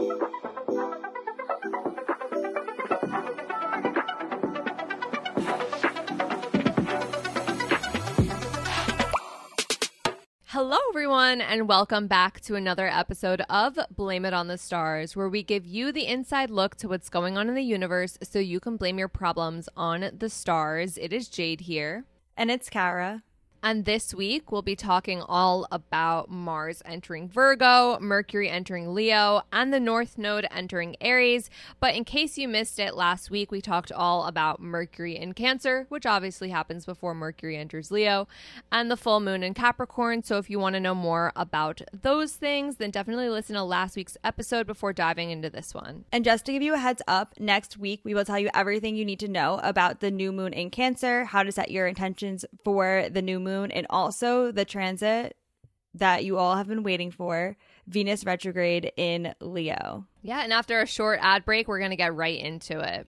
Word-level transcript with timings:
Hello, 0.00 0.08
everyone, 10.88 11.42
and 11.42 11.68
welcome 11.68 12.06
back 12.06 12.40
to 12.40 12.54
another 12.54 12.88
episode 12.88 13.42
of 13.50 13.78
Blame 13.94 14.24
It 14.24 14.32
on 14.32 14.46
the 14.48 14.56
Stars, 14.56 15.14
where 15.14 15.28
we 15.28 15.42
give 15.42 15.66
you 15.66 15.92
the 15.92 16.06
inside 16.06 16.48
look 16.48 16.76
to 16.76 16.88
what's 16.88 17.10
going 17.10 17.36
on 17.36 17.50
in 17.50 17.54
the 17.54 17.62
universe 17.62 18.16
so 18.22 18.38
you 18.38 18.58
can 18.58 18.78
blame 18.78 18.98
your 18.98 19.08
problems 19.08 19.68
on 19.76 20.12
the 20.16 20.30
stars. 20.30 20.96
It 20.96 21.12
is 21.12 21.28
Jade 21.28 21.60
here. 21.62 22.06
And 22.38 22.50
it's 22.50 22.70
Kara. 22.70 23.22
And 23.62 23.84
this 23.84 24.14
week, 24.14 24.50
we'll 24.50 24.62
be 24.62 24.74
talking 24.74 25.20
all 25.20 25.66
about 25.70 26.30
Mars 26.30 26.80
entering 26.86 27.28
Virgo, 27.28 27.98
Mercury 28.00 28.48
entering 28.48 28.94
Leo, 28.94 29.42
and 29.52 29.70
the 29.70 29.78
North 29.78 30.16
Node 30.16 30.46
entering 30.50 30.96
Aries. 30.98 31.50
But 31.78 31.94
in 31.94 32.04
case 32.04 32.38
you 32.38 32.48
missed 32.48 32.78
it 32.78 32.94
last 32.94 33.30
week, 33.30 33.50
we 33.50 33.60
talked 33.60 33.92
all 33.92 34.24
about 34.24 34.62
Mercury 34.62 35.14
in 35.14 35.34
Cancer, 35.34 35.84
which 35.90 36.06
obviously 36.06 36.48
happens 36.48 36.86
before 36.86 37.14
Mercury 37.14 37.58
enters 37.58 37.90
Leo, 37.90 38.28
and 38.72 38.90
the 38.90 38.96
full 38.96 39.20
moon 39.20 39.42
in 39.42 39.52
Capricorn. 39.52 40.22
So 40.22 40.38
if 40.38 40.48
you 40.48 40.58
want 40.58 40.72
to 40.72 40.80
know 40.80 40.94
more 40.94 41.30
about 41.36 41.82
those 41.92 42.32
things, 42.32 42.76
then 42.76 42.90
definitely 42.90 43.28
listen 43.28 43.56
to 43.56 43.62
last 43.62 43.94
week's 43.94 44.16
episode 44.24 44.66
before 44.66 44.94
diving 44.94 45.30
into 45.30 45.50
this 45.50 45.74
one. 45.74 46.06
And 46.10 46.24
just 46.24 46.46
to 46.46 46.52
give 46.52 46.62
you 46.62 46.72
a 46.72 46.78
heads 46.78 47.02
up, 47.06 47.34
next 47.38 47.76
week 47.76 48.00
we 48.04 48.14
will 48.14 48.24
tell 48.24 48.38
you 48.38 48.48
everything 48.54 48.96
you 48.96 49.04
need 49.04 49.20
to 49.20 49.28
know 49.28 49.60
about 49.62 50.00
the 50.00 50.10
new 50.10 50.32
moon 50.32 50.54
in 50.54 50.70
Cancer, 50.70 51.26
how 51.26 51.42
to 51.42 51.52
set 51.52 51.70
your 51.70 51.86
intentions 51.86 52.46
for 52.64 53.06
the 53.10 53.20
new 53.20 53.38
moon 53.38 53.49
moon 53.50 53.70
and 53.70 53.86
also 53.90 54.52
the 54.52 54.64
transit 54.64 55.36
that 55.94 56.24
you 56.24 56.38
all 56.38 56.56
have 56.56 56.68
been 56.68 56.82
waiting 56.82 57.10
for 57.10 57.56
Venus 57.86 58.24
retrograde 58.24 58.92
in 58.96 59.34
Leo. 59.40 60.06
Yeah, 60.22 60.42
and 60.42 60.52
after 60.52 60.80
a 60.80 60.86
short 60.86 61.18
ad 61.22 61.44
break, 61.44 61.66
we're 61.66 61.78
going 61.78 61.90
to 61.90 61.96
get 61.96 62.14
right 62.14 62.38
into 62.38 62.78
it. 62.78 63.08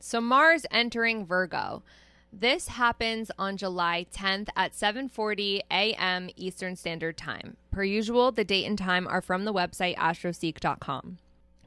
So 0.00 0.20
Mars 0.20 0.64
entering 0.70 1.26
Virgo. 1.26 1.82
This 2.32 2.68
happens 2.68 3.30
on 3.38 3.56
July 3.56 4.06
10th 4.12 4.48
at 4.56 4.72
7:40 4.72 5.60
a.m. 5.70 6.30
Eastern 6.36 6.74
Standard 6.74 7.18
Time. 7.18 7.56
Per 7.70 7.84
usual, 7.84 8.32
the 8.32 8.44
date 8.44 8.64
and 8.66 8.78
time 8.78 9.06
are 9.06 9.20
from 9.20 9.44
the 9.44 9.52
website 9.52 9.96
astroseek.com. 9.96 11.18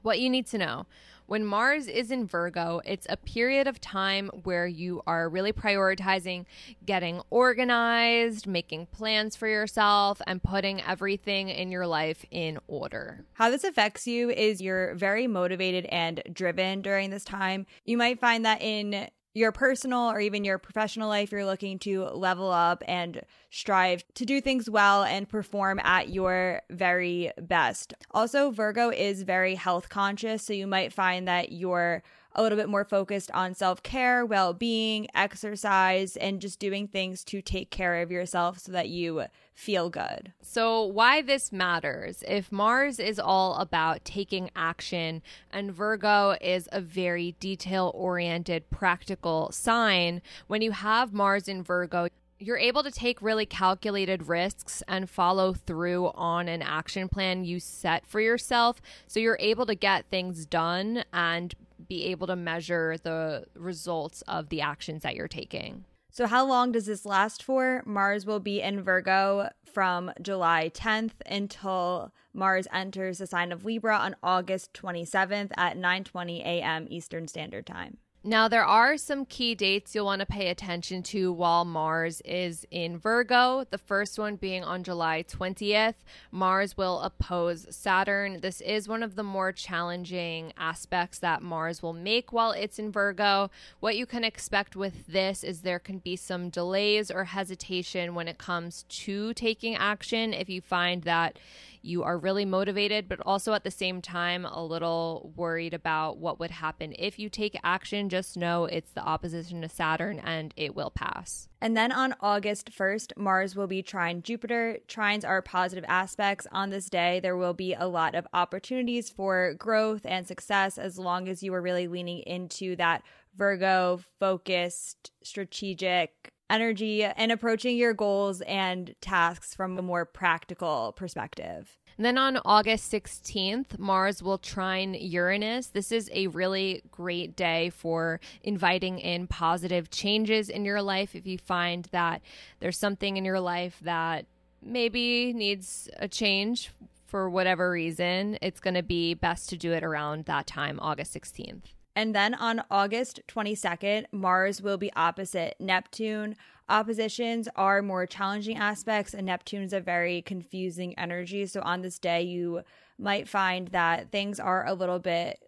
What 0.01 0.19
you 0.19 0.29
need 0.29 0.47
to 0.47 0.57
know. 0.57 0.85
When 1.25 1.45
Mars 1.45 1.88
is 1.88 2.11
in 2.11 2.27
Virgo, 2.27 2.81
it's 2.85 3.07
a 3.09 3.17
period 3.17 3.66
of 3.67 3.79
time 3.79 4.29
where 4.43 4.67
you 4.67 5.02
are 5.07 5.29
really 5.29 5.53
prioritizing 5.53 6.45
getting 6.85 7.21
organized, 7.29 8.45
making 8.45 8.88
plans 8.88 9.35
for 9.35 9.47
yourself, 9.47 10.21
and 10.27 10.44
putting 10.44 10.81
everything 10.81 11.49
in 11.49 11.71
your 11.71 11.88
life 11.88 12.25
in 12.29 12.59
order. 12.67 13.25
How 13.33 13.49
this 13.49 13.63
affects 13.63 14.05
you 14.05 14.29
is 14.29 14.61
you're 14.61 14.95
very 14.95 15.27
motivated 15.27 15.85
and 15.85 16.21
driven 16.31 16.81
during 16.81 17.09
this 17.09 17.23
time. 17.23 17.66
You 17.85 17.97
might 17.97 18.19
find 18.19 18.45
that 18.45 18.61
in 18.61 19.09
your 19.33 19.51
personal 19.51 20.11
or 20.11 20.19
even 20.19 20.43
your 20.43 20.57
professional 20.57 21.09
life, 21.09 21.31
you're 21.31 21.45
looking 21.45 21.79
to 21.79 22.05
level 22.05 22.51
up 22.51 22.83
and 22.88 23.21
strive 23.49 24.03
to 24.13 24.25
do 24.25 24.39
things 24.39 24.69
well 24.69 25.03
and 25.03 25.27
perform 25.27 25.79
at 25.79 26.09
your 26.09 26.61
very 26.69 27.31
best. 27.39 27.93
Also, 28.11 28.51
Virgo 28.51 28.89
is 28.89 29.23
very 29.23 29.55
health 29.55 29.89
conscious, 29.89 30.43
so 30.43 30.53
you 30.53 30.67
might 30.67 30.93
find 30.93 31.27
that 31.27 31.51
you're 31.51 32.03
a 32.35 32.41
little 32.41 32.57
bit 32.57 32.69
more 32.69 32.83
focused 32.83 33.31
on 33.31 33.53
self 33.53 33.83
care, 33.83 34.25
well 34.25 34.53
being, 34.53 35.07
exercise, 35.13 36.17
and 36.17 36.41
just 36.41 36.59
doing 36.59 36.88
things 36.88 37.23
to 37.25 37.41
take 37.41 37.69
care 37.69 38.01
of 38.01 38.11
yourself 38.11 38.59
so 38.59 38.71
that 38.71 38.89
you 38.89 39.25
feel 39.53 39.89
good. 39.89 40.33
So, 40.41 40.83
why 40.83 41.22
this 41.22 41.51
matters 41.51 42.23
if 42.27 42.51
Mars 42.51 42.99
is 42.99 43.19
all 43.19 43.55
about 43.55 44.03
taking 44.05 44.49
action 44.55 45.22
and 45.51 45.72
Virgo 45.72 46.35
is 46.41 46.67
a 46.72 46.81
very 46.81 47.35
detail 47.39 47.91
oriented, 47.93 48.69
practical 48.69 49.51
sign, 49.51 50.22
when 50.47 50.61
you 50.61 50.72
have 50.72 51.13
Mars 51.13 51.47
in 51.47 51.63
Virgo, 51.63 52.07
you're 52.39 52.57
able 52.57 52.83
to 52.83 52.91
take 52.91 53.22
really 53.22 53.45
calculated 53.45 54.27
risks 54.27 54.83
and 54.88 55.09
follow 55.09 55.53
through 55.53 56.11
on 56.13 56.49
an 56.49 56.61
action 56.61 57.07
plan 57.07 57.45
you 57.45 57.59
set 57.59 58.05
for 58.05 58.19
yourself. 58.19 58.81
So 59.07 59.19
you're 59.19 59.38
able 59.39 59.66
to 59.66 59.75
get 59.75 60.05
things 60.09 60.45
done 60.45 61.05
and 61.13 61.55
be 61.88 62.05
able 62.05 62.27
to 62.27 62.35
measure 62.35 62.97
the 63.01 63.45
results 63.55 64.21
of 64.27 64.49
the 64.49 64.61
actions 64.61 65.03
that 65.03 65.16
you're 65.16 65.27
taking. 65.27 65.85
So, 66.11 66.27
how 66.27 66.45
long 66.45 66.71
does 66.71 66.85
this 66.85 67.07
last 67.07 67.41
for? 67.41 67.81
Mars 67.88 68.25
will 68.25 68.39
be 68.39 68.61
in 68.61 68.83
Virgo 68.83 69.49
from 69.66 70.11
July 70.22 70.69
10th 70.72 71.13
until 71.25 72.13
Mars 72.33 72.67
enters 72.72 73.17
the 73.17 73.25
sign 73.25 73.51
of 73.51 73.66
Libra 73.66 73.97
on 73.97 74.16
August 74.22 74.73
27th 74.73 75.51
at 75.57 75.75
9:20 75.75 76.41
a.m. 76.41 76.88
Eastern 76.89 77.27
Standard 77.27 77.66
Time. 77.66 77.97
Now, 78.25 78.47
there 78.47 78.63
are 78.63 78.95
some 78.95 79.25
key 79.25 79.53
dates 79.53 79.94
you'll 79.94 80.06
want 80.06 80.22
to 80.22 80.25
pay 80.25 80.47
attention 80.47 81.03
to 81.03 81.34
while 81.34 81.66
Mars 81.66 82.22
is 82.23 82.66
in 82.72 82.97
Virgo. 82.97 83.66
The 83.69 83.78
first 83.78 84.17
one 84.17 84.38
being 84.38 84.63
on 84.63 84.81
July 84.81 85.25
20th. 85.28 85.95
Mars 86.31 86.78
will 86.78 87.01
oppose 87.01 87.67
Saturn. 87.69 88.39
This 88.39 88.61
is 88.61 88.88
one 88.88 89.03
of 89.03 89.16
the 89.16 89.23
more 89.23 89.51
challenging 89.51 90.53
aspects 90.57 91.19
that 91.19 91.41
Mars 91.41 91.84
will 91.84 91.91
make 91.91 92.31
while 92.31 92.51
it's 92.51 92.79
in 92.79 92.94
Virgo. 92.94 93.51
What 93.81 93.97
you 93.97 94.06
can 94.06 94.23
expect 94.23 94.78
with 94.78 95.05
this 95.07 95.44
is 95.44 95.59
there 95.59 95.78
can 95.78 95.97
be 95.97 96.16
some 96.16 96.47
delays 96.47 97.11
or 97.11 97.25
hesitation 97.25 98.16
when 98.16 98.29
it 98.29 98.38
comes 98.38 98.84
to 98.84 99.34
taking 99.34 99.75
action. 99.75 100.34
If 100.34 100.50
you 100.50 100.61
find 100.61 101.03
that 101.03 101.40
you 101.83 102.03
are 102.03 102.17
really 102.17 102.45
motivated, 102.45 103.09
but 103.09 103.19
also 103.25 103.53
at 103.53 103.63
the 103.63 103.71
same 103.71 104.01
time 104.01 104.45
a 104.45 104.63
little 104.63 105.33
worried 105.35 105.73
about 105.73 106.17
what 106.17 106.39
would 106.39 106.51
happen 106.51 106.94
if 106.97 107.19
you 107.19 107.29
take 107.29 107.59
action. 107.63 108.09
Just 108.09 108.38
know 108.38 108.66
it's 108.66 108.91
the 108.91 109.03
opposition 109.03 109.61
to 109.61 109.69
Saturn 109.69 110.19
and 110.19 110.53
it 110.55 110.75
will 110.75 110.89
pass. 110.89 111.49
And 111.61 111.77
then 111.77 111.91
on 111.91 112.16
August 112.19 112.72
1st, 112.72 113.17
Mars 113.17 113.55
will 113.55 113.67
be 113.67 113.81
trine 113.81 114.22
Jupiter. 114.22 114.79
Trines 114.88 115.27
are 115.27 115.41
positive 115.41 115.85
aspects. 115.88 116.47
On 116.51 116.69
this 116.69 116.89
day, 116.89 117.19
there 117.19 117.38
will 117.38 117.53
be 117.53 117.73
a 117.73 117.88
lot 117.88 118.16
of 118.16 118.27
opportunities 118.33 119.09
for 119.09 119.53
growth 119.53 120.05
and 120.05 120.27
success 120.27 120.77
as 120.77 120.97
long 120.97 121.27
as 121.27 121.43
you 121.43 121.53
are 121.53 121.61
really 121.61 121.88
leaning 121.88 122.19
into 122.19 122.75
that 122.77 123.03
Virgo 123.35 123.99
focused, 124.19 125.11
strategic 125.23 126.31
energy 126.49 127.03
and 127.03 127.31
approaching 127.31 127.77
your 127.77 127.93
goals 127.93 128.41
and 128.41 128.95
tasks 129.01 129.55
from 129.55 129.77
a 129.77 129.81
more 129.81 130.05
practical 130.05 130.93
perspective. 130.95 131.77
And 131.97 132.05
then 132.05 132.17
on 132.17 132.39
August 132.43 132.91
16th, 132.91 133.77
Mars 133.77 134.23
will 134.23 134.39
trine 134.39 134.95
Uranus. 134.95 135.67
This 135.67 135.91
is 135.91 136.09
a 136.11 136.27
really 136.27 136.81
great 136.91 137.35
day 137.35 137.69
for 137.69 138.19
inviting 138.41 138.99
in 138.99 139.27
positive 139.27 139.91
changes 139.91 140.49
in 140.49 140.65
your 140.65 140.81
life. 140.81 141.15
If 141.15 141.27
you 141.27 141.37
find 141.37 141.87
that 141.91 142.21
there's 142.59 142.77
something 142.77 143.17
in 143.17 143.25
your 143.25 143.39
life 143.39 143.79
that 143.83 144.25
maybe 144.61 145.33
needs 145.33 145.89
a 145.97 146.07
change 146.07 146.71
for 147.05 147.29
whatever 147.29 147.69
reason, 147.69 148.39
it's 148.41 148.59
going 148.59 148.73
to 148.73 148.81
be 148.83 149.13
best 149.13 149.49
to 149.49 149.57
do 149.57 149.72
it 149.72 149.84
around 149.84 150.25
that 150.25 150.47
time, 150.47 150.79
August 150.81 151.13
16th. 151.13 151.73
And 151.95 152.16
then 152.16 152.34
on 152.34 152.63
August 152.72 153.22
22nd, 153.28 154.05
Mars 154.11 154.61
will 154.61 154.78
be 154.78 154.91
opposite 154.93 155.55
Neptune. 155.59 156.35
Oppositions 156.67 157.47
are 157.55 157.81
more 157.81 158.05
challenging 158.05 158.57
aspects, 158.57 159.13
and 159.13 159.28
Neptune 159.28 159.63
is 159.63 159.73
a 159.73 159.79
very 159.79 160.22
confusing 160.22 160.97
energy. 160.97 161.45
So 161.45 161.61
on 161.61 161.81
this 161.81 161.99
day, 161.99 162.23
you 162.23 162.61
might 162.97 163.28
find 163.28 163.67
that 163.69 164.11
things 164.11 164.40
are 164.40 164.66
a 164.66 164.73
little 164.73 164.99
bit 164.99 165.40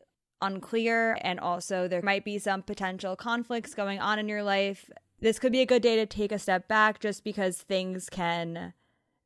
unclear, 0.42 1.18
and 1.22 1.40
also 1.40 1.88
there 1.88 2.02
might 2.02 2.26
be 2.26 2.38
some 2.38 2.62
potential 2.62 3.16
conflicts 3.16 3.74
going 3.74 4.00
on 4.00 4.20
in 4.20 4.28
your 4.28 4.44
life. 4.44 4.90
This 5.22 5.40
could 5.40 5.52
be 5.52 5.62
a 5.62 5.66
good 5.66 5.82
day 5.82 5.96
to 5.96 6.06
take 6.06 6.32
a 6.32 6.38
step 6.38 6.68
back 6.68 7.00
just 7.00 7.24
because 7.24 7.58
things 7.58 8.10
can 8.10 8.74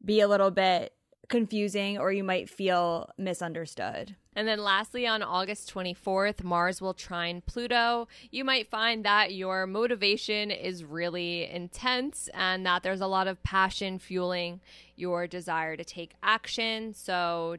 be 0.06 0.22
a 0.22 0.28
little 0.28 0.52
bit 0.52 0.94
confusing 1.28 1.98
or 1.98 2.12
you 2.12 2.24
might 2.24 2.50
feel 2.50 3.10
misunderstood. 3.18 4.16
And 4.40 4.48
then 4.48 4.64
lastly, 4.64 5.06
on 5.06 5.22
August 5.22 5.70
24th, 5.74 6.46
Mars 6.46 6.80
will 6.80 6.94
trine 6.94 7.42
Pluto. 7.46 8.08
You 8.32 8.46
might 8.46 8.72
find 8.72 9.04
that 9.04 9.34
your 9.34 9.68
motivation 9.68 10.50
is 10.50 10.86
really 10.86 11.44
intense 11.44 12.30
and 12.34 12.66
that 12.66 12.82
there's 12.82 13.02
a 13.02 13.08
lot 13.08 13.28
of 13.28 13.44
passion 13.44 14.00
fueling 14.00 14.62
your 14.96 15.28
desire 15.28 15.76
to 15.76 15.84
take 15.84 16.14
action. 16.24 16.94
So 16.94 17.58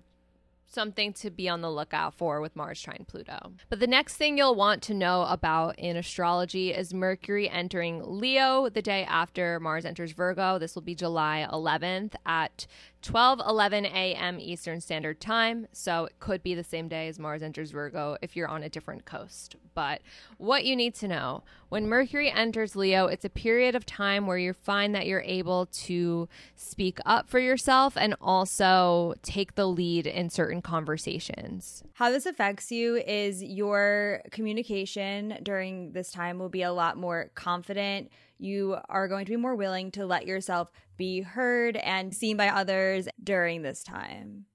something 0.71 1.13
to 1.13 1.31
be 1.31 1.51
on 1.51 1.61
the 1.61 1.71
lookout 1.71 2.15
for 2.15 2.41
with 2.41 2.57
Mars 2.57 2.81
trine 2.81 3.05
Pluto. 3.07 3.53
But 3.69 3.81
the 3.81 3.87
next 3.87 4.17
thing 4.17 4.39
you'll 4.39 4.55
want 4.55 4.83
to 4.85 4.95
know 4.95 5.27
about 5.29 5.79
in 5.79 5.97
astrology 5.97 6.73
is 6.73 6.95
Mercury 6.95 7.51
entering 7.51 8.03
Leo 8.05 8.71
the 8.71 8.81
day 8.81 9.05
after 9.05 9.61
Mars 9.61 9.85
enters 9.85 10.13
Virgo. 10.13 10.59
This 10.59 10.75
will 10.75 10.83
be 10.83 10.95
July 10.95 11.47
11th 11.53 12.15
at 12.25 12.67
12 13.03 13.41
11 13.47 13.87
a.m. 13.87 14.39
Eastern 14.39 14.81
Standard 14.81 15.21
Time. 15.21 15.67
So 15.73 16.05
it 16.07 16.19
could 16.21 16.43
be 16.43 16.55
the 16.55 16.65
same 16.65 16.89
day 16.89 17.09
as 17.09 17.19
Mars 17.19 17.43
enters 17.43 17.71
Virgo 17.71 18.17
if 18.21 18.37
you're 18.37 18.49
on 18.49 18.63
a 18.63 18.69
different 18.69 19.05
coast. 19.05 19.57
But 19.75 20.03
what 20.37 20.65
you 20.65 20.77
need 20.77 20.95
to 20.97 21.09
know 21.09 21.43
when 21.69 21.89
Mercury 21.89 22.31
enters 22.31 22.77
Leo, 22.77 23.07
it's 23.07 23.25
a 23.25 23.31
period 23.31 23.75
of 23.75 23.87
time 23.87 24.27
where 24.27 24.37
you 24.37 24.53
find 24.53 24.95
that 24.95 25.07
you're 25.07 25.23
able 25.23 25.67
to 25.67 26.29
speak 26.57 26.99
up 27.07 27.29
for 27.29 27.39
yourself 27.39 27.97
and 27.97 28.15
also 28.21 29.15
take 29.23 29.55
the 29.55 29.67
lead 29.67 30.07
in 30.07 30.29
certain 30.29 30.61
conversations. 30.61 31.83
How 31.95 32.11
this 32.11 32.27
affects 32.27 32.71
you 32.71 32.97
is 32.97 33.43
your 33.43 34.23
communication 34.31 35.39
during 35.43 35.93
this 35.93 36.11
time 36.11 36.39
will 36.39 36.49
be 36.49 36.63
a 36.63 36.73
lot 36.73 36.97
more 36.97 37.31
confident. 37.35 38.11
You 38.41 38.79
are 38.89 39.07
going 39.07 39.27
to 39.27 39.33
be 39.33 39.37
more 39.37 39.55
willing 39.55 39.91
to 39.93 40.07
let 40.07 40.27
yourself 40.27 40.71
be 40.97 41.21
heard 41.21 41.77
and 41.77 42.15
seen 42.15 42.37
by 42.37 42.49
others 42.49 43.07
during 43.23 43.63
this 43.63 43.83
time. 43.83 44.47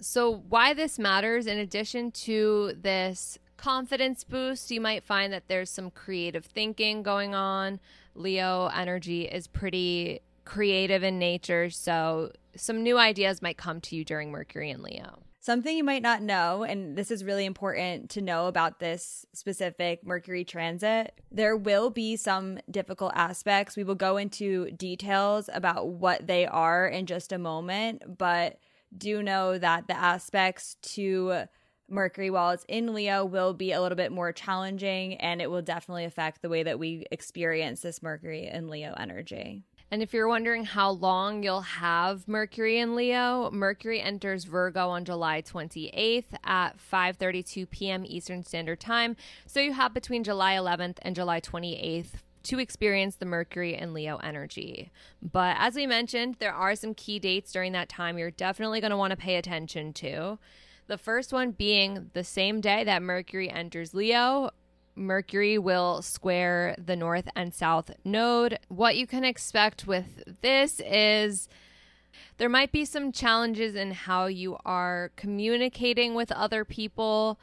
So, 0.00 0.44
why 0.48 0.74
this 0.74 0.98
matters, 0.98 1.46
in 1.46 1.58
addition 1.58 2.10
to 2.12 2.72
this 2.80 3.38
confidence 3.56 4.24
boost, 4.24 4.70
you 4.70 4.80
might 4.80 5.04
find 5.04 5.32
that 5.32 5.48
there's 5.48 5.70
some 5.70 5.90
creative 5.90 6.46
thinking 6.46 7.02
going 7.02 7.34
on. 7.34 7.80
Leo 8.14 8.70
energy 8.74 9.22
is 9.22 9.46
pretty 9.46 10.20
creative 10.44 11.02
in 11.02 11.18
nature, 11.18 11.70
so 11.70 12.32
some 12.56 12.82
new 12.82 12.98
ideas 12.98 13.42
might 13.42 13.56
come 13.56 13.80
to 13.82 13.96
you 13.96 14.04
during 14.04 14.30
Mercury 14.30 14.70
and 14.70 14.82
Leo. 14.82 15.22
Something 15.44 15.76
you 15.76 15.84
might 15.84 16.00
not 16.00 16.22
know, 16.22 16.62
and 16.62 16.96
this 16.96 17.10
is 17.10 17.22
really 17.22 17.44
important 17.44 18.08
to 18.12 18.22
know 18.22 18.46
about 18.46 18.78
this 18.78 19.26
specific 19.34 20.02
Mercury 20.02 20.42
transit, 20.42 21.20
there 21.30 21.54
will 21.54 21.90
be 21.90 22.16
some 22.16 22.60
difficult 22.70 23.12
aspects. 23.14 23.76
We 23.76 23.84
will 23.84 23.94
go 23.94 24.16
into 24.16 24.70
details 24.70 25.50
about 25.52 25.88
what 25.88 26.26
they 26.26 26.46
are 26.46 26.86
in 26.88 27.04
just 27.04 27.30
a 27.30 27.36
moment, 27.36 28.16
but 28.16 28.58
do 28.96 29.22
know 29.22 29.58
that 29.58 29.86
the 29.86 29.94
aspects 29.94 30.76
to 30.94 31.44
Mercury 31.90 32.30
while 32.30 32.52
it's 32.52 32.64
in 32.66 32.94
Leo 32.94 33.26
will 33.26 33.52
be 33.52 33.72
a 33.72 33.82
little 33.82 33.96
bit 33.96 34.12
more 34.12 34.32
challenging 34.32 35.16
and 35.16 35.42
it 35.42 35.50
will 35.50 35.60
definitely 35.60 36.06
affect 36.06 36.40
the 36.40 36.48
way 36.48 36.62
that 36.62 36.78
we 36.78 37.04
experience 37.10 37.82
this 37.82 38.02
Mercury 38.02 38.46
and 38.46 38.70
Leo 38.70 38.94
energy. 38.96 39.66
And 39.90 40.02
if 40.02 40.12
you're 40.12 40.28
wondering 40.28 40.64
how 40.64 40.90
long 40.90 41.42
you'll 41.42 41.60
have 41.60 42.26
Mercury 42.26 42.78
in 42.78 42.96
Leo, 42.96 43.50
Mercury 43.52 44.00
enters 44.00 44.44
Virgo 44.44 44.88
on 44.88 45.04
July 45.04 45.42
28th 45.42 46.24
at 46.42 46.76
5:32 46.78 47.70
p.m. 47.70 48.04
Eastern 48.06 48.42
Standard 48.42 48.80
Time. 48.80 49.16
So 49.46 49.60
you 49.60 49.72
have 49.72 49.94
between 49.94 50.24
July 50.24 50.54
11th 50.54 50.96
and 51.02 51.14
July 51.14 51.40
28th 51.40 52.14
to 52.44 52.58
experience 52.58 53.16
the 53.16 53.26
Mercury 53.26 53.74
and 53.74 53.94
Leo 53.94 54.16
energy. 54.18 54.90
But 55.22 55.56
as 55.58 55.74
we 55.74 55.86
mentioned, 55.86 56.36
there 56.38 56.54
are 56.54 56.76
some 56.76 56.94
key 56.94 57.18
dates 57.18 57.52
during 57.52 57.72
that 57.72 57.88
time 57.88 58.18
you're 58.18 58.30
definitely 58.30 58.80
going 58.80 58.90
to 58.90 58.96
want 58.96 59.12
to 59.12 59.16
pay 59.16 59.36
attention 59.36 59.92
to. 59.94 60.38
The 60.86 60.98
first 60.98 61.32
one 61.32 61.52
being 61.52 62.10
the 62.12 62.24
same 62.24 62.60
day 62.60 62.84
that 62.84 63.02
Mercury 63.02 63.50
enters 63.50 63.94
Leo, 63.94 64.50
Mercury 64.96 65.58
will 65.58 66.02
square 66.02 66.74
the 66.78 66.96
north 66.96 67.28
and 67.34 67.52
south 67.52 67.90
node. 68.04 68.58
What 68.68 68.96
you 68.96 69.06
can 69.06 69.24
expect 69.24 69.86
with 69.86 70.22
this 70.42 70.80
is 70.80 71.48
there 72.36 72.48
might 72.48 72.72
be 72.72 72.84
some 72.84 73.12
challenges 73.12 73.74
in 73.74 73.92
how 73.92 74.26
you 74.26 74.56
are 74.64 75.10
communicating 75.16 76.14
with 76.14 76.32
other 76.32 76.64
people. 76.64 77.38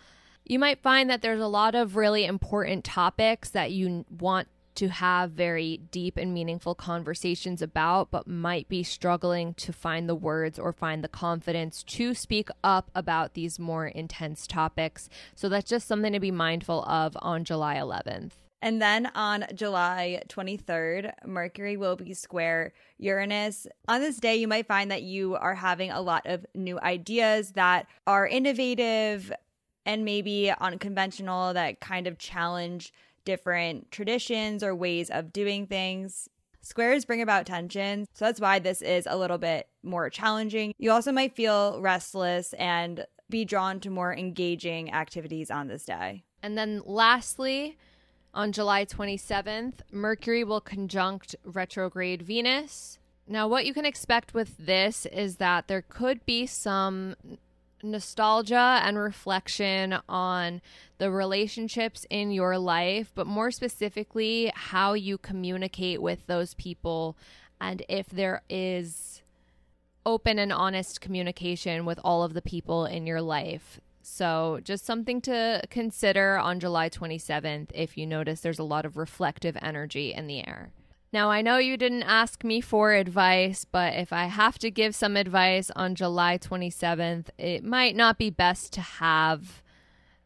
You 0.45 0.59
might 0.59 0.81
find 0.81 1.09
that 1.09 1.21
there's 1.21 1.42
a 1.42 1.48
lot 1.48 1.75
of 1.75 1.95
really 1.95 2.25
important 2.25 2.83
topics 2.83 3.50
that 3.50 3.71
you 3.71 4.06
want 4.09 4.48
to 4.75 4.89
have 4.89 5.31
very 5.31 5.77
deep 5.91 6.18
and 6.18 6.33
meaningful 6.33 6.75
conversations 6.75 7.62
about, 7.62 8.12
but 8.12 8.27
might 8.27 8.68
be 8.69 8.83
struggling 8.83 9.53
to 9.56 9.73
find 9.73 10.07
the 10.07 10.15
words 10.15 10.57
or 10.57 10.71
find 10.71 11.03
the 11.03 11.07
confidence 11.07 11.83
to 11.83 12.13
speak 12.13 12.50
up 12.63 12.89
about 12.95 13.33
these 13.33 13.59
more 13.59 13.88
intense 13.88 14.47
topics. 14.47 15.09
So 15.35 15.50
that's 15.50 15.69
just 15.69 15.88
something 15.88 16.13
to 16.13 16.19
be 16.19 16.31
mindful 16.31 16.83
of 16.83 17.18
on 17.21 17.44
July 17.44 17.75
11th. 17.75 18.31
And 18.62 18.79
then 18.79 19.07
on 19.15 19.45
July 19.56 20.21
23rd, 20.29 21.12
Mercury 21.25 21.77
will 21.77 21.95
be 21.95 22.13
square 22.13 22.74
Uranus. 23.00 23.65
On 23.88 24.00
this 24.00 24.17
day, 24.17 24.35
you 24.35 24.47
might 24.47 24.67
find 24.67 24.91
that 24.91 25.01
you 25.01 25.35
are 25.35 25.56
having 25.56 25.89
a 25.89 26.01
lot 26.01 26.27
of 26.27 26.45
new 26.53 26.79
ideas 26.79 27.53
that 27.53 27.88
are 28.06 28.27
innovative 28.27 29.33
and 29.83 30.06
maybe 30.06 30.53
unconventional 30.59 31.53
that 31.53 31.79
kind 31.79 32.06
of 32.06 32.19
challenge 32.19 32.94
different 33.25 33.91
traditions 33.91 34.63
or 34.63 34.75
ways 34.75 35.09
of 35.09 35.33
doing 35.33 35.68
things. 35.68 36.29
Squares 36.62 37.06
bring 37.06 37.21
about 37.21 37.47
tension, 37.47 38.06
so 38.13 38.25
that's 38.25 38.39
why 38.39 38.59
this 38.59 38.81
is 38.81 39.07
a 39.09 39.18
little 39.18 39.39
bit 39.39 39.68
more 39.81 40.09
challenging. 40.09 40.73
You 40.77 40.91
also 40.91 41.12
might 41.12 41.35
feel 41.35 41.81
restless 41.81 42.53
and 42.53 43.06
be 43.29 43.45
drawn 43.45 43.79
to 43.79 43.89
more 43.89 44.15
engaging 44.15 44.94
activities 44.94 45.50
on 45.50 45.68
this 45.68 45.85
day. 45.85 46.23
And 46.44 46.57
then 46.57 46.83
lastly, 46.85 47.77
on 48.33 48.51
July 48.51 48.85
27th, 48.85 49.81
Mercury 49.91 50.44
will 50.44 50.62
conjunct 50.62 51.35
retrograde 51.44 52.21
Venus. 52.21 53.00
Now, 53.27 53.47
what 53.47 53.65
you 53.65 53.74
can 53.74 53.85
expect 53.85 54.33
with 54.33 54.57
this 54.57 55.06
is 55.06 55.38
that 55.38 55.67
there 55.67 55.81
could 55.81 56.25
be 56.25 56.45
some 56.45 57.15
nostalgia 57.83 58.81
and 58.83 58.98
reflection 58.98 59.98
on 60.07 60.62
the 60.98 61.12
relationships 61.12 62.06
in 62.10 62.31
your 62.31 62.57
life, 62.57 63.12
but 63.16 63.28
more 63.28 63.51
specifically, 63.51 64.51
how 64.56 64.94
you 64.94 65.18
communicate 65.18 66.01
with 66.01 66.25
those 66.28 66.54
people 66.56 67.18
and 67.60 67.83
if 67.88 68.07
there 68.07 68.42
is 68.50 69.22
open 70.06 70.39
and 70.39 70.51
honest 70.51 71.00
communication 71.00 71.86
with 71.86 72.00
all 72.04 72.24
of 72.24 72.33
the 72.33 72.42
people 72.42 72.86
in 72.86 73.06
your 73.06 73.22
life. 73.22 73.80
So, 74.01 74.60
just 74.63 74.84
something 74.84 75.22
to 75.22 75.62
consider 75.69 76.38
on 76.38 76.60
July 76.60 76.89
27th 76.89 77.69
if 77.74 77.98
you 77.98 78.07
notice 78.07 78.42
there's 78.42 78.57
a 78.57 78.63
lot 78.63 78.86
of 78.86 78.98
reflective 78.98 79.56
energy 79.62 80.12
in 80.12 80.25
the 80.25 80.45
air. 80.48 80.72
Now, 81.13 81.30
I 81.30 81.42
know 81.42 81.58
you 81.58 81.75
didn't 81.75 82.04
ask 82.04 82.44
me 82.44 82.62
for 82.62 82.94
advice, 82.94 83.66
but 83.66 83.96
if 83.96 84.13
I 84.13 84.25
have 84.25 84.58
to 84.60 84.72
give 84.72 84.96
some 84.96 85.18
advice 85.18 85.69
on 85.75 85.94
July 85.94 86.38
27th, 86.38 87.28
it 87.38 87.66
might 87.66 87.98
not 87.98 88.18
be 88.18 88.30
best 88.30 88.72
to 88.74 88.81
have 88.81 89.62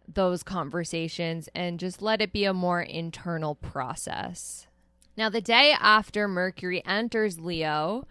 those 0.07 0.43
conversations 0.43 1.49
and 1.55 1.79
just 1.79 2.03
let 2.03 2.21
it 2.21 2.31
be 2.31 2.45
a 2.45 2.53
more 2.53 2.81
internal 2.83 3.55
process. 3.55 4.67
Now, 5.17 5.29
the 5.29 5.41
day 5.41 5.73
after 5.79 6.27
Mercury 6.27 6.85
enters 6.85 7.39
Leo, 7.39 8.05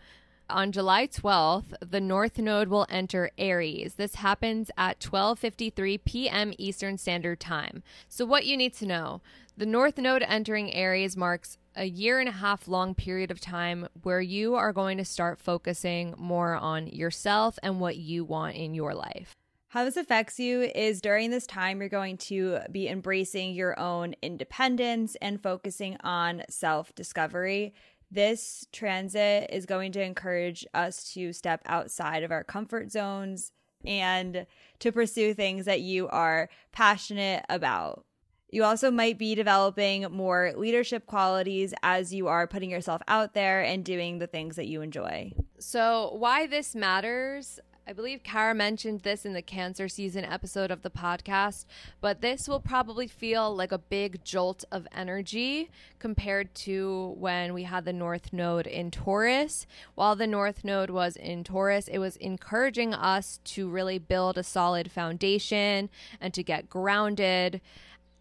on 0.55 0.71
July 0.71 1.09
12th, 1.09 1.75
the 1.81 2.01
North 2.01 2.39
Node 2.39 2.69
will 2.69 2.87
enter 2.89 3.33
Aries. 3.37 3.95
This 3.95 4.15
happens 4.15 4.71
at 4.79 5.01
12:53 5.01 6.05
p.m. 6.05 6.55
Eastern 6.59 6.97
Standard 6.97 7.41
Time. 7.41 7.83
So 8.09 8.25
what 8.25 8.47
you 8.47 8.57
need 8.57 8.73
to 8.75 8.87
know, 8.87 9.21
the 9.57 9.67
North 9.67 9.99
Node 9.99 10.23
entering 10.23 10.73
Aries 10.73 11.17
marks 11.17 11.59
a 11.75 11.87
year 11.87 12.21
and 12.21 12.29
a 12.29 12.33
half 12.33 12.69
long 12.69 12.95
period 12.95 13.33
of 13.33 13.41
time 13.41 13.89
where 14.05 14.21
you 14.21 14.55
are 14.55 14.73
going 14.73 14.97
to 14.99 15.05
start 15.05 15.41
focusing 15.41 16.15
more 16.17 16.55
on 16.55 16.87
yourself 16.87 17.59
and 17.65 17.81
what 17.81 17.97
you 17.97 18.25
want 18.25 18.55
in 18.55 18.75
your 18.75 18.95
life. 18.95 19.35
How 19.75 19.85
this 19.85 19.97
affects 19.97 20.39
you 20.39 20.71
is 20.73 21.01
during 21.01 21.33
this 21.33 21.49
time, 21.49 21.81
you're 21.81 21.89
going 21.89 22.17
to 22.19 22.61
be 22.71 22.87
embracing 22.87 23.55
your 23.55 23.77
own 23.77 24.15
independence 24.23 25.17
and 25.21 25.43
focusing 25.43 25.97
on 26.05 26.45
self 26.49 26.95
discovery. 26.95 27.75
This 28.15 28.65
transit 28.71 29.51
is 29.53 29.67
going 29.67 29.91
to 29.91 30.01
encourage 30.01 30.65
us 30.73 31.13
to 31.15 31.33
step 31.33 31.63
outside 31.67 32.23
of 32.23 32.31
our 32.31 32.45
comfort 32.45 32.93
zones 32.93 33.51
and 33.85 34.47
to 34.79 34.93
pursue 34.93 35.35
things 35.35 35.65
that 35.65 35.81
you 35.81 36.07
are 36.07 36.49
passionate 36.71 37.45
about. 37.49 38.05
You 38.53 38.63
also 38.63 38.93
might 38.93 39.19
be 39.19 39.35
developing 39.35 40.07
more 40.13 40.53
leadership 40.57 41.07
qualities 41.07 41.75
as 41.83 42.15
you 42.15 42.29
are 42.29 42.47
putting 42.47 42.71
yourself 42.71 43.03
out 43.09 43.35
there 43.35 43.63
and 43.63 43.85
doing 43.85 44.21
the 44.21 44.29
things 44.29 44.55
that 44.55 44.69
you 44.69 44.81
enjoy. 44.81 45.33
So, 45.59 46.15
why 46.17 46.47
this 46.47 46.77
matters? 46.77 47.59
I 47.87 47.93
believe 47.93 48.23
Kara 48.23 48.55
mentioned 48.55 49.01
this 49.01 49.27
in 49.27 49.35
the 49.35 49.43
cancer 49.43 49.91
season 49.91 50.25
episode 50.25 50.71
of 50.71 50.81
the 50.81 50.89
podcast, 50.89 51.67
but 52.01 52.23
this 52.23 52.49
will 52.49 52.61
probably 52.61 53.07
feel 53.07 53.55
like 53.55 53.73
a 53.73 53.79
big 53.79 54.25
jolt 54.25 54.65
of 54.73 54.89
energy 54.91 55.71
compared 55.99 56.55
to 56.55 57.15
when 57.19 57.53
we 57.53 57.65
had 57.65 57.85
the 57.85 57.93
North 57.93 58.33
Node 58.33 58.67
in 58.67 58.91
Taurus. 58.91 59.67
While 59.97 60.17
the 60.17 60.27
North 60.27 60.65
Node 60.65 60.89
was 60.89 61.17
in 61.17 61.45
Taurus, 61.45 61.87
it 61.87 61.99
was 61.99 62.17
encouraging 62.17 62.95
us 62.95 63.39
to 63.45 63.69
really 63.69 63.99
build 63.99 64.39
a 64.39 64.43
solid 64.43 64.91
foundation 64.91 65.91
and 66.23 66.33
to 66.33 66.43
get 66.43 66.71
grounded 66.71 67.61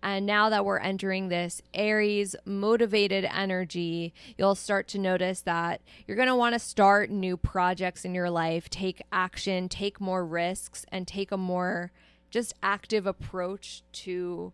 And 0.04 0.26
now 0.26 0.50
that 0.50 0.66
we're 0.66 0.80
entering 0.80 1.30
this 1.30 1.62
Aries 1.74 2.36
motivated 2.44 3.24
energy, 3.24 4.14
you'll 4.38 4.54
start 4.54 4.90
to 4.90 5.00
notice 5.00 5.40
that 5.42 5.80
you're 6.06 6.18
going 6.18 6.28
to 6.28 6.36
want 6.36 6.54
to 6.54 6.60
start 6.60 7.10
new 7.10 7.38
projects 7.38 8.04
in 8.04 8.14
your 8.14 8.30
life, 8.30 8.70
take 8.70 9.02
action, 9.14 9.70
take 9.70 10.02
more 10.02 10.26
risks, 10.26 10.86
and 10.92 11.08
take 11.08 11.32
a 11.32 11.38
more 11.38 11.94
just 12.30 12.54
active 12.62 13.08
approach 13.08 13.82
to 13.94 14.52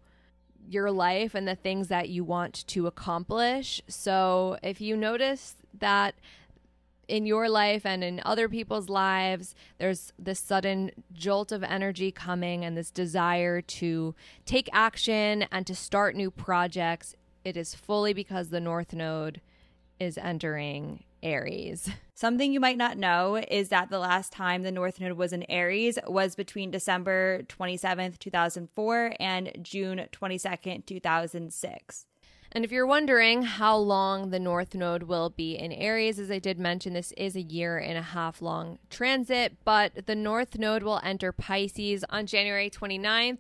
your 0.68 0.92
life 0.92 1.34
and 1.34 1.48
the 1.48 1.56
things 1.56 1.88
that 1.88 2.10
you 2.10 2.24
want 2.24 2.68
to 2.68 2.86
accomplish. 2.86 3.82
So 3.88 4.60
if 4.62 4.80
you 4.80 4.96
notice 4.96 5.56
that 5.80 6.14
in 7.10 7.26
your 7.26 7.50
life 7.50 7.86
and 7.86 8.04
in 8.04 8.22
other 8.24 8.48
people's 8.48 8.88
lives, 8.88 9.56
there's 9.78 10.14
this 10.18 10.40
sudden 10.40 10.92
jolt 11.12 11.52
of 11.52 11.64
energy 11.64 12.12
coming 12.12 12.64
and 12.64 12.78
this 12.78 12.92
desire 12.92 13.62
to 13.62 14.16
take 14.46 14.70
action 14.72 15.46
and 15.52 15.66
to 15.68 15.76
start 15.76 16.16
new 16.16 16.32
projects. 16.32 17.16
It 17.44 17.58
is 17.58 17.74
fully 17.76 18.14
because 18.14 18.50
the 18.50 18.60
North 18.60 18.94
Node 18.94 19.42
is 20.00 20.18
entering 20.18 21.04
Aries. 21.22 21.90
Something 22.14 22.54
you 22.54 22.60
might 22.60 22.78
not 22.78 22.98
know 22.98 23.42
is 23.50 23.70
that 23.70 23.90
the 23.90 24.00
last 24.00 24.32
time 24.32 24.62
the 24.62 24.72
North 24.72 25.00
Node 25.00 25.18
was 25.18 25.34
in 25.34 25.50
Aries 25.50 25.98
was 26.08 26.36
between 26.36 26.72
December 26.72 27.44
27th, 27.44 28.20
2004 28.20 29.14
and 29.20 29.52
June 29.62 30.06
22nd, 30.12 30.86
2006. 30.86 32.06
And 32.52 32.66
if 32.66 32.72
you're 32.72 32.88
wondering 32.88 33.44
how 33.44 33.78
long 33.78 34.32
the 34.32 34.40
North 34.40 34.74
Node 34.74 35.04
will 35.04 35.30
be 35.30 35.56
in 35.56 35.72
Aries, 35.72 36.18
as 36.18 36.32
I 36.32 36.40
did 36.40 36.58
mention, 36.58 36.94
this 36.94 37.12
is 37.12 37.36
a 37.36 37.42
year 37.42 37.78
and 37.78 37.98
a 37.98 38.02
half 38.02 38.42
long 38.42 38.80
transit, 38.90 39.58
but 39.64 40.08
the 40.08 40.16
North 40.16 40.58
Node 40.58 40.82
will 40.82 41.00
enter 41.04 41.32
Pisces 41.32 42.04
on 42.10 42.26
January 42.26 42.70
29th. 42.70 43.40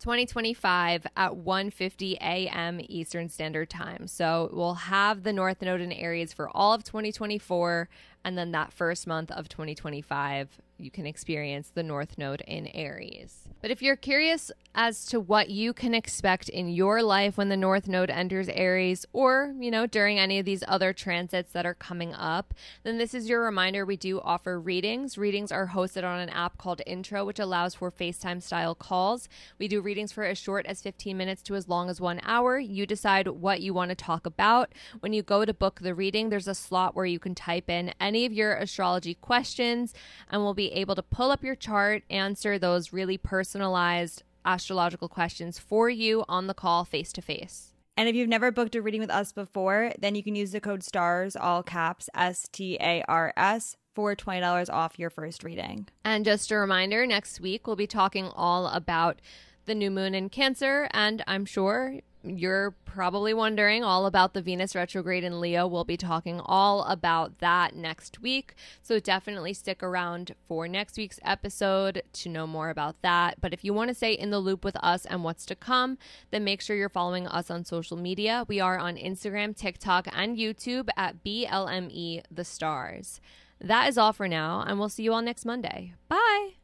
2025 0.00 1.06
at 1.16 1.30
1:50 1.30 2.14
a.m. 2.14 2.80
Eastern 2.88 3.28
Standard 3.28 3.70
Time. 3.70 4.08
So 4.08 4.50
we'll 4.52 4.74
have 4.74 5.22
the 5.22 5.32
North 5.32 5.62
Node 5.62 5.80
in 5.80 5.92
Aries 5.92 6.32
for 6.32 6.50
all 6.50 6.72
of 6.72 6.82
2024 6.82 7.88
and 8.24 8.36
then 8.36 8.50
that 8.50 8.72
first 8.72 9.06
month 9.06 9.30
of 9.30 9.48
2025 9.48 10.60
you 10.76 10.90
can 10.90 11.06
experience 11.06 11.70
the 11.72 11.84
North 11.84 12.18
Node 12.18 12.42
in 12.48 12.66
Aries. 12.66 13.46
But 13.62 13.70
if 13.70 13.80
you're 13.80 13.96
curious 13.96 14.50
as 14.74 15.04
to 15.06 15.20
what 15.20 15.50
you 15.50 15.72
can 15.72 15.94
expect 15.94 16.48
in 16.48 16.68
your 16.68 17.02
life 17.02 17.36
when 17.36 17.48
the 17.48 17.56
North 17.56 17.86
Node 17.86 18.10
enters 18.10 18.48
Aries 18.48 19.04
or, 19.12 19.54
you 19.60 19.70
know, 19.70 19.86
during 19.86 20.18
any 20.18 20.38
of 20.38 20.46
these 20.46 20.64
other 20.66 20.92
transits 20.92 21.52
that 21.52 21.66
are 21.66 21.74
coming 21.74 22.14
up, 22.14 22.54
then 22.82 22.98
this 22.98 23.12
is 23.14 23.28
your 23.28 23.44
reminder 23.44 23.84
we 23.84 23.96
do 23.96 24.20
offer 24.20 24.58
readings. 24.58 25.18
Readings 25.18 25.52
are 25.52 25.68
hosted 25.68 26.04
on 26.04 26.20
an 26.20 26.30
app 26.30 26.58
called 26.58 26.80
Intro, 26.86 27.24
which 27.24 27.38
allows 27.38 27.74
for 27.74 27.90
FaceTime 27.90 28.42
style 28.42 28.74
calls. 28.74 29.28
We 29.58 29.68
do 29.68 29.80
readings 29.80 30.10
for 30.10 30.24
as 30.24 30.38
short 30.38 30.66
as 30.66 30.82
15 30.82 31.16
minutes 31.16 31.42
to 31.42 31.54
as 31.54 31.68
long 31.68 31.90
as 31.90 32.00
one 32.00 32.20
hour. 32.24 32.58
You 32.58 32.86
decide 32.86 33.28
what 33.28 33.60
you 33.60 33.74
want 33.74 33.90
to 33.90 33.94
talk 33.94 34.26
about. 34.26 34.72
When 35.00 35.12
you 35.12 35.22
go 35.22 35.44
to 35.44 35.54
book 35.54 35.80
the 35.80 35.94
reading, 35.94 36.30
there's 36.30 36.48
a 36.48 36.54
slot 36.54 36.96
where 36.96 37.06
you 37.06 37.18
can 37.18 37.34
type 37.34 37.68
in 37.68 37.92
any 38.00 38.24
of 38.24 38.32
your 38.32 38.54
astrology 38.54 39.14
questions 39.14 39.92
and 40.30 40.42
we'll 40.42 40.54
be 40.54 40.72
able 40.72 40.94
to 40.94 41.02
pull 41.02 41.30
up 41.30 41.44
your 41.44 41.54
chart, 41.54 42.04
answer 42.08 42.58
those 42.58 42.92
really 42.92 43.18
personalized 43.52 44.22
astrological 44.46 45.08
questions 45.08 45.58
for 45.58 45.90
you 45.90 46.24
on 46.26 46.46
the 46.46 46.54
call 46.54 46.86
face 46.86 47.12
to 47.12 47.20
face. 47.20 47.74
And 47.98 48.08
if 48.08 48.14
you've 48.14 48.28
never 48.28 48.50
booked 48.50 48.74
a 48.74 48.80
reading 48.80 49.02
with 49.02 49.10
us 49.10 49.30
before, 49.30 49.92
then 49.98 50.14
you 50.14 50.22
can 50.22 50.34
use 50.34 50.52
the 50.52 50.60
code 50.60 50.82
STARS, 50.82 51.36
all 51.36 51.62
caps 51.62 52.08
S 52.14 52.48
T 52.50 52.78
A 52.80 53.04
R 53.06 53.34
S, 53.36 53.76
for 53.94 54.16
$20 54.16 54.72
off 54.72 54.98
your 54.98 55.10
first 55.10 55.44
reading. 55.44 55.86
And 56.02 56.24
just 56.24 56.50
a 56.50 56.56
reminder 56.56 57.06
next 57.06 57.40
week, 57.40 57.66
we'll 57.66 57.76
be 57.76 57.86
talking 57.86 58.30
all 58.34 58.68
about 58.68 59.20
the 59.66 59.74
new 59.74 59.90
moon 59.90 60.14
in 60.14 60.30
Cancer, 60.30 60.88
and 60.92 61.22
I'm 61.26 61.44
sure 61.44 62.00
you're 62.24 62.72
probably 62.84 63.34
wondering 63.34 63.82
all 63.82 64.06
about 64.06 64.34
the 64.34 64.42
Venus 64.42 64.74
retrograde 64.74 65.24
in 65.24 65.40
Leo. 65.40 65.66
We'll 65.66 65.84
be 65.84 65.96
talking 65.96 66.40
all 66.44 66.84
about 66.84 67.38
that 67.38 67.74
next 67.74 68.20
week. 68.20 68.54
So 68.82 69.00
definitely 69.00 69.54
stick 69.54 69.82
around 69.82 70.34
for 70.46 70.68
next 70.68 70.96
week's 70.96 71.20
episode 71.24 72.02
to 72.12 72.28
know 72.28 72.46
more 72.46 72.70
about 72.70 73.00
that. 73.02 73.40
But 73.40 73.52
if 73.52 73.64
you 73.64 73.74
want 73.74 73.88
to 73.88 73.94
stay 73.94 74.12
in 74.12 74.30
the 74.30 74.38
loop 74.38 74.64
with 74.64 74.76
us 74.82 75.04
and 75.04 75.24
what's 75.24 75.46
to 75.46 75.56
come, 75.56 75.98
then 76.30 76.44
make 76.44 76.60
sure 76.60 76.76
you're 76.76 76.88
following 76.88 77.26
us 77.26 77.50
on 77.50 77.64
social 77.64 77.96
media. 77.96 78.44
We 78.48 78.60
are 78.60 78.78
on 78.78 78.96
Instagram, 78.96 79.56
TikTok, 79.56 80.06
and 80.12 80.36
YouTube 80.36 80.88
at 80.96 81.24
BLME 81.24 82.22
The 82.30 82.44
Stars. 82.44 83.20
That 83.60 83.88
is 83.88 83.96
all 83.96 84.12
for 84.12 84.26
now, 84.26 84.64
and 84.66 84.78
we'll 84.78 84.88
see 84.88 85.04
you 85.04 85.12
all 85.12 85.22
next 85.22 85.44
Monday. 85.44 85.94
Bye. 86.08 86.61